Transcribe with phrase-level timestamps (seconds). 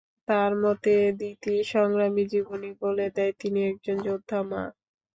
[0.27, 4.63] তাঁর মতে, দিতির সংগ্রামী জীবনই বলে দেয় তিনি একজন যোদ্ধা মা।